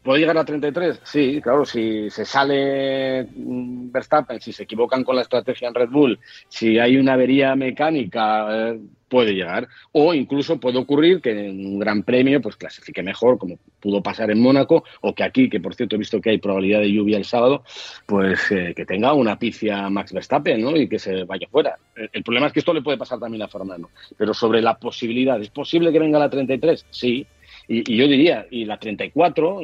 ¿Puede 0.03 0.19
llegar 0.19 0.37
a 0.37 0.45
33? 0.45 0.99
Sí, 1.03 1.41
claro, 1.41 1.65
si 1.65 2.09
se 2.09 2.25
sale 2.25 3.23
mm, 3.23 3.91
Verstappen, 3.91 4.39
si 4.39 4.53
se 4.53 4.63
equivocan 4.63 5.03
con 5.03 5.15
la 5.15 5.23
estrategia 5.23 5.67
en 5.67 5.73
Red 5.73 5.89
Bull, 5.89 6.19
si 6.49 6.77
hay 6.77 6.97
una 6.97 7.13
avería 7.13 7.55
mecánica, 7.55 8.69
eh, 8.69 8.79
puede 9.11 9.33
llegar. 9.33 9.67
O 9.91 10.13
incluso 10.13 10.59
puede 10.59 10.79
ocurrir 10.79 11.21
que 11.21 11.31
en 11.31 11.65
un 11.65 11.79
gran 11.79 12.01
premio 12.03 12.41
pues 12.41 12.55
clasifique 12.55 13.03
mejor, 13.03 13.37
como 13.37 13.59
pudo 13.79 14.01
pasar 14.01 14.31
en 14.31 14.41
Mónaco, 14.41 14.85
o 15.01 15.13
que 15.13 15.23
aquí, 15.23 15.49
que 15.49 15.59
por 15.59 15.75
cierto 15.75 15.95
he 15.95 15.99
visto 15.99 16.21
que 16.21 16.29
hay 16.29 16.37
probabilidad 16.37 16.79
de 16.79 16.91
lluvia 16.91 17.17
el 17.17 17.25
sábado, 17.25 17.63
pues 18.05 18.51
eh, 18.51 18.73
que 18.73 18.85
tenga 18.85 19.13
una 19.13 19.37
picia 19.37 19.89
Max 19.89 20.13
Verstappen 20.13 20.61
¿no? 20.61 20.77
y 20.77 20.87
que 20.87 20.97
se 20.97 21.25
vaya 21.25 21.47
fuera. 21.51 21.75
El, 21.95 22.23
problema 22.23 22.47
es 22.47 22.53
que 22.53 22.59
esto 22.59 22.73
le 22.73 22.81
puede 22.81 22.97
pasar 22.97 23.19
también 23.19 23.43
a 23.43 23.49
Fernando. 23.49 23.89
Pero 24.17 24.33
sobre 24.33 24.61
la 24.61 24.77
posibilidad, 24.77 25.39
¿es 25.41 25.49
posible 25.49 25.91
que 25.91 25.99
venga 25.99 26.17
la 26.17 26.29
33? 26.29 26.85
Sí. 26.89 27.27
Y, 27.67 27.95
yo 27.95 28.07
diría, 28.07 28.47
y 28.49 28.65
la 28.65 28.77
34, 28.77 29.61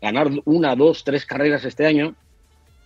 ganar 0.00 0.30
una, 0.44 0.74
dos, 0.76 1.04
tres 1.04 1.26
carreras 1.26 1.64
este 1.64 1.86
año, 1.86 2.14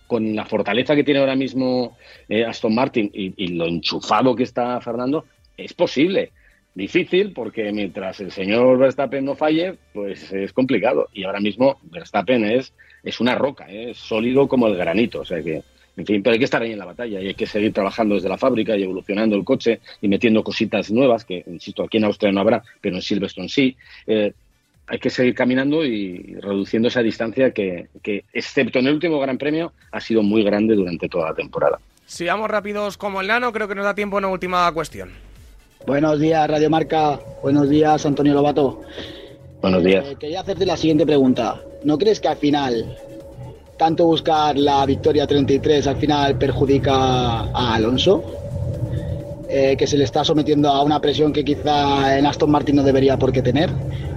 con 0.07 0.35
la 0.35 0.45
fortaleza 0.45 0.95
que 0.95 1.03
tiene 1.03 1.19
ahora 1.19 1.35
mismo 1.35 1.95
eh, 2.27 2.43
Aston 2.43 2.73
Martin 2.73 3.11
y, 3.13 3.47
lo 3.49 3.67
enchufado 3.67 4.35
que 4.35 4.43
está 4.43 4.81
Fernando, 4.81 5.25
es 5.55 5.73
posible. 5.73 6.31
Difícil 6.73 7.33
porque 7.33 7.71
mientras 7.71 8.19
el 8.19 8.31
señor 8.31 8.77
Verstappen 8.77 9.25
no 9.25 9.35
falle, 9.35 9.75
pues 9.93 10.31
es 10.33 10.51
complicado. 10.53 11.09
Y 11.13 11.25
ahora 11.25 11.39
mismo 11.39 11.79
Verstappen 11.83 12.43
es, 12.45 12.73
es 13.03 13.19
una 13.19 13.35
roca, 13.35 13.69
¿eh? 13.69 13.91
es 13.91 13.97
sólido 13.97 14.47
como 14.47 14.67
el 14.67 14.77
granito. 14.77 15.21
O 15.21 15.25
sea 15.25 15.43
que, 15.43 15.61
en 15.99 16.05
fin, 16.05 16.23
pero 16.23 16.33
hay 16.33 16.39
que 16.39 16.45
estar 16.45 16.61
ahí 16.61 16.71
en 16.71 16.79
la 16.79 16.85
batalla 16.85 17.19
y 17.19 17.27
hay 17.27 17.33
que 17.33 17.45
seguir 17.45 17.73
trabajando 17.73 18.15
desde 18.15 18.29
la 18.29 18.37
fábrica 18.37 18.75
y 18.77 18.83
evolucionando 18.83 19.35
el 19.35 19.43
coche 19.43 19.81
y 20.01 20.07
metiendo 20.07 20.43
cositas 20.43 20.89
nuevas, 20.91 21.25
que 21.25 21.43
insisto, 21.45 21.83
aquí 21.83 21.97
en 21.97 22.05
Austria 22.05 22.31
no 22.31 22.39
habrá, 22.39 22.63
pero 22.79 22.95
en 22.95 23.01
Silverstone 23.01 23.49
sí. 23.49 23.75
Eh, 24.07 24.31
hay 24.87 24.97
que 24.97 25.09
seguir 25.09 25.35
caminando 25.35 25.83
y 25.83 26.35
reduciendo 26.39 26.87
esa 26.87 27.01
distancia 27.01 27.51
que, 27.51 27.89
excepto 28.33 28.79
en 28.79 28.87
el 28.87 28.93
último 28.93 29.19
Gran 29.19 29.37
Premio, 29.37 29.73
ha 29.91 29.99
sido 29.99 30.23
muy 30.23 30.41
grande 30.41 30.73
durante 30.73 31.09
toda 31.09 31.29
la 31.29 31.35
temporada. 31.35 31.79
Si 32.05 32.25
vamos 32.25 32.49
rápidos 32.49 32.97
como 32.97 33.19
el 33.19 33.27
nano, 33.27 33.51
creo 33.51 33.67
que 33.67 33.75
nos 33.75 33.83
da 33.83 33.93
tiempo 33.93 34.17
una 34.17 34.29
última 34.29 34.71
cuestión. 34.71 35.11
Buenos 35.85 36.19
días, 36.19 36.49
Radio 36.49 36.69
Marca. 36.69 37.19
Buenos 37.43 37.69
días, 37.69 38.03
Antonio 38.05 38.33
Lobato. 38.33 38.81
Buenos 39.61 39.83
días. 39.83 40.07
Eh, 40.07 40.15
quería 40.17 40.39
hacerte 40.39 40.65
la 40.65 40.77
siguiente 40.77 41.05
pregunta. 41.05 41.61
¿No 41.83 41.97
crees 41.97 42.19
que 42.19 42.29
al 42.29 42.37
final 42.37 42.97
tanto 43.79 44.05
buscar 44.05 44.57
la 44.57 44.85
victoria 44.85 45.25
33 45.25 45.87
al 45.87 45.95
final 45.95 46.37
perjudica 46.37 46.93
a 46.93 47.75
Alonso? 47.75 48.21
Eh, 49.49 49.75
que 49.77 49.87
se 49.87 49.97
le 49.97 50.03
está 50.03 50.23
sometiendo 50.23 50.69
a 50.69 50.83
una 50.83 50.99
presión 50.99 51.33
que 51.33 51.43
quizá 51.43 52.19
en 52.19 52.25
Aston 52.27 52.51
Martin 52.51 52.75
no 52.75 52.83
debería 52.83 53.17
por 53.17 53.31
qué 53.31 53.41
tener. 53.41 53.71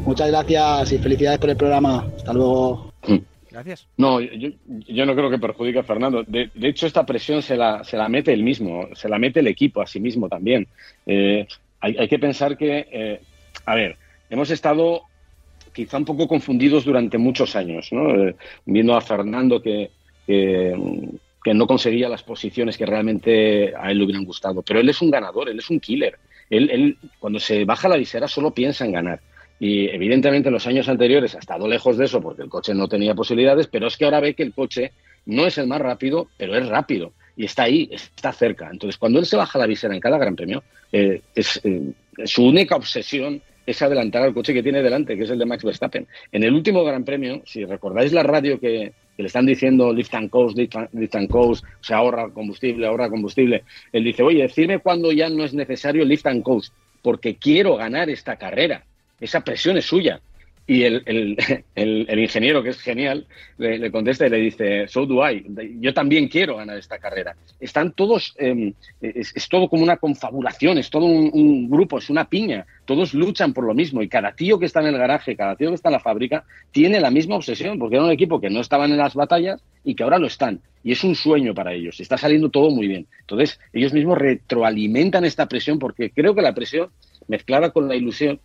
Muchas 0.04 0.28
gracias 0.28 0.92
y 0.92 0.99
felicidades 0.99 1.38
por 1.38 1.49
el 1.49 1.57
programa. 1.57 2.07
Hasta 2.16 2.35
luego. 2.35 2.92
Gracias. 3.50 3.87
No, 3.97 4.21
yo, 4.21 5.07
no 5.07 5.14
creo 5.14 5.31
que 5.31 5.38
perjudique 5.38 5.78
a 5.78 5.85
Fernando. 5.85 6.25
De, 6.26 6.50
hecho, 6.62 6.87
esta 6.87 7.07
presión 7.07 7.40
se 7.40 7.57
la, 7.57 7.85
se 7.85 7.97
la 7.97 8.09
mete 8.09 8.33
él 8.33 8.42
mismo, 8.42 8.88
se 8.95 9.09
la 9.09 9.19
mete 9.19 9.40
el 9.40 9.47
equipo 9.47 9.81
a 9.81 9.87
sí 9.87 10.00
mismo 10.00 10.28
también. 10.28 10.66
Eh, 11.07 11.47
hay, 11.81 12.09
que 12.09 12.19
pensar 12.19 12.57
que, 12.57 12.88
eh, 12.90 13.21
a 13.64 13.75
ver, 13.75 13.97
hemos 14.28 14.50
estado 14.50 15.02
quizá 15.73 15.97
un 15.97 16.05
poco 16.05 16.29
confundidos 16.29 16.85
durante 16.85 17.19
muchos 17.19 17.57
años, 17.57 17.88
¿no? 17.93 18.33
viendo 18.64 18.95
a 18.95 19.00
Fernando 19.00 19.61
que, 19.61 19.91
que 20.26 21.55
no 21.55 21.67
conseguía 21.67 22.09
las 22.09 22.23
posiciones 22.23 22.76
que 22.76 22.87
realmente 22.87 23.75
a 23.76 23.91
él 23.91 23.99
le 23.99 24.05
hubieran 24.05 24.25
gustado. 24.25 24.62
Pero 24.62 24.81
él 24.81 24.88
es 24.88 25.02
un 25.02 25.11
ganador, 25.11 25.49
él 25.49 25.59
es 25.59 25.71
un 25.71 25.81
killer. 25.81 26.19
Él, 26.49 26.71
él 26.71 26.99
cuando 27.19 27.41
se 27.41 27.64
baja 27.64 27.88
la 27.88 27.97
visera 27.97 28.29
solo 28.29 28.52
piensa 28.52 28.85
en 28.85 28.93
ganar. 28.93 29.21
Y 29.59 29.88
evidentemente 29.88 30.49
en 30.49 30.55
los 30.55 30.67
años 30.67 30.88
anteriores 30.88 31.35
ha 31.35 31.38
estado 31.38 31.69
lejos 31.69 31.97
de 31.97 32.07
eso 32.07 32.21
porque 32.21 32.43
el 32.43 32.49
coche 32.49 32.75
no 32.75 32.88
tenía 32.88 33.14
posibilidades, 33.14 33.69
pero 33.69 33.87
es 33.87 33.97
que 33.97 34.05
ahora 34.05 34.21
ve 34.21 34.35
que 34.35 34.43
el 34.43 34.52
coche 34.52 34.93
no 35.26 35.47
es 35.47 35.57
el 35.59 35.67
más 35.67 35.81
rápido, 35.81 36.29
pero 36.37 36.57
es 36.57 36.69
rápido. 36.69 37.12
Y 37.37 37.45
está 37.45 37.64
ahí, 37.64 37.88
está 37.93 38.33
cerca. 38.33 38.69
Entonces, 38.71 38.99
cuando 38.99 39.19
él 39.19 39.26
se 39.26 39.37
baja 39.37 39.59
la 39.59 39.67
visera 39.67 39.95
en 39.95 40.00
cada 40.00 40.19
gran 40.19 40.37
premio, 40.37 40.62
eh, 40.91 41.23
es, 41.35 41.61
eh, 41.64 41.93
su 42.25 42.45
única 42.45 42.76
obsesión 42.76 43.41
es 43.66 43.81
adelantar 43.83 44.23
al 44.23 44.35
coche 44.35 44.54
que 44.54 44.62
tiene 44.62 44.83
delante, 44.83 45.16
que 45.16 45.25
es 45.25 45.31
el 45.31 45.38
de 45.38 45.47
Max 45.47 45.64
Verstappen. 45.64 46.07
En 46.31 46.42
el 46.42 46.52
último 46.52 46.85
Gran 46.85 47.04
Premio, 47.04 47.42
si 47.45 47.64
recordáis 47.64 48.12
la 48.12 48.23
radio 48.23 48.59
que, 48.59 48.92
le 49.19 49.26
están 49.26 49.47
diciendo 49.47 49.92
lift 49.92 50.14
and 50.14 50.31
coast, 50.31 50.59
lift 50.59 51.14
and 51.14 51.31
coast, 51.31 51.64
o 51.64 51.85
sea, 51.85 51.99
ahorra 51.99 52.31
combustible, 52.31 52.87
ahorra 52.87 53.09
combustible, 53.09 53.62
él 53.92 54.04
dice, 54.04 54.23
oye, 54.23 54.42
decirme 54.42 54.81
cuándo 54.81 55.12
ya 55.12 55.28
no 55.28 55.45
es 55.45 55.54
necesario 55.54 56.04
lift 56.04 56.26
and 56.26 56.42
coast, 56.42 56.73
porque 57.02 57.37
quiero 57.37 57.76
ganar 57.76 58.11
esta 58.11 58.37
carrera. 58.37 58.85
Esa 59.21 59.42
presión 59.42 59.76
es 59.76 59.85
suya. 59.85 60.21
Y 60.66 60.85
el, 61.75 62.19
ingeniero, 62.19 62.62
que 62.62 62.71
es 62.71 62.81
genial, 62.81 63.26
le, 63.59 63.90
contesta 63.90 64.26
y 64.26 64.31
le 64.31 64.37
dice, 64.38 64.87
so 64.87 65.07
do 65.07 65.28
I, 65.28 65.45
yo 65.81 65.92
también 65.92 66.28
quiero 66.28 66.57
ganar 66.57 66.78
esta 66.78 66.99
carrera. 66.99 67.35
Están 67.59 67.92
todos, 67.92 68.35
em, 68.38 68.73
es, 69.00 69.49
todo 69.49 69.69
como 69.69 69.83
una 69.83 69.97
confabulación, 69.97 70.78
es 70.78 70.88
todo 70.88 71.07
un, 71.07 71.69
grupo, 71.69 71.99
es 71.99 72.11
una 72.11 72.28
piña, 72.28 72.66
todos 72.85 73.12
luchan 73.12 73.52
por 73.52 73.64
lo 73.64 73.75
mismo 73.75 74.02
y 74.02 74.09
cada 74.09 74.33
tío 74.33 74.59
que 74.59 74.66
está 74.66 74.81
en 74.81 74.87
el 74.87 74.99
garaje, 74.99 75.37
cada 75.37 75.57
tío 75.57 75.71
que 75.71 75.75
está 75.75 75.88
en 75.88 75.95
la 75.95 76.00
fábrica, 76.00 76.45
tiene 76.71 77.00
la 77.00 77.11
misma 77.11 77.37
obsesión, 77.37 77.78
porque 77.78 77.97
era 77.97 78.04
un 78.04 78.12
equipo 78.12 78.40
que 78.40 78.50
no 78.50 78.61
estaban 78.61 78.90
en 78.92 78.99
las 78.99 79.14
batallas 79.14 79.62
y 79.85 79.95
que 79.95 80.04
ahora 80.04 80.19
lo 80.19 80.26
están. 80.26 80.61
Y 80.85 80.92
es 80.92 81.02
un 81.04 81.14
sueño 81.14 81.54
para 81.54 81.73
ellos, 81.73 81.99
está 82.00 82.16
saliendo 82.16 82.50
todo 82.50 82.71
muy 82.71 82.87
bien. 82.87 83.07
Entonces, 83.21 83.59
ellos 83.73 83.92
mismos 83.92 84.19
retroalimentan 84.19 85.25
esta 85.25 85.47
presión 85.47 85.78
porque 85.78 86.11
creo 86.11 86.35
que 86.35 86.42
la 86.42 86.54
presión 86.54 86.90
mezclada 87.28 87.71
con 87.71 87.88
la 87.88 87.97
ilusión 87.97 88.40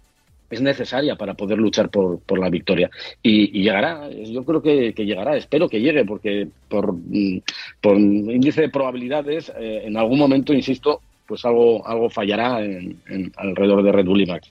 es 0.50 0.62
necesaria 0.62 1.16
para 1.16 1.34
poder 1.34 1.58
luchar 1.58 1.89
por, 1.89 2.20
por 2.20 2.39
la 2.39 2.50
victoria. 2.50 2.89
Y, 3.22 3.62
llegará, 3.62 4.10
yo 4.10 4.44
creo 4.44 4.62
que, 4.62 4.94
llegará, 4.94 5.36
espero 5.36 5.70
que 5.70 5.82
llegue, 5.82 6.06
porque 6.06 6.48
por, 6.70 6.94
mm, 6.94 7.42
por 7.82 7.98
índice 7.98 8.62
de 8.62 8.70
probabilidades, 8.70 9.51
eh, 9.60 9.84
en 9.86 9.98
algún 9.98 10.20
momento, 10.20 10.54
insisto, 10.54 11.01
pues 11.27 11.44
algo, 11.46 11.86
algo 11.86 12.10
fallará 12.10 12.63
en, 12.63 12.98
alrededor 13.36 13.84
de 13.84 13.92
Red 13.92 14.06
Bull 14.06 14.22
y 14.22 14.25
Max, 14.25 14.50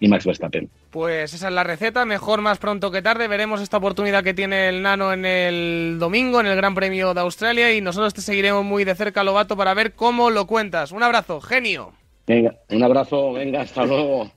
y 0.00 0.08
Max 0.08 0.24
Verstappen. 0.24 0.70
Pues 0.90 1.34
esa 1.34 1.48
es 1.48 1.54
la 1.54 1.64
receta, 1.64 2.04
mejor 2.04 2.40
más 2.40 2.58
pronto 2.58 2.90
que 2.90 3.02
tarde. 3.02 3.28
Veremos 3.28 3.60
esta 3.60 3.76
oportunidad 3.76 4.24
que 4.24 4.32
tiene 4.32 4.68
el 4.68 4.80
Nano 4.80 5.12
en 5.12 5.26
el 5.26 5.98
domingo, 5.98 6.40
en 6.40 6.46
el 6.46 6.56
Gran 6.56 6.74
Premio 6.74 7.12
de 7.12 7.20
Australia, 7.20 7.74
y 7.74 7.80
nosotros 7.80 8.14
te 8.14 8.22
seguiremos 8.22 8.64
muy 8.64 8.84
de 8.84 8.94
cerca, 8.94 9.22
Lobato, 9.22 9.56
para 9.56 9.74
ver 9.74 9.92
cómo 9.92 10.30
lo 10.30 10.46
cuentas. 10.46 10.92
Un 10.92 11.02
abrazo, 11.02 11.40
genio. 11.40 11.92
Venga, 12.26 12.54
un 12.70 12.82
abrazo, 12.82 13.34
venga, 13.34 13.60
hasta 13.60 13.84
luego. 13.84 14.30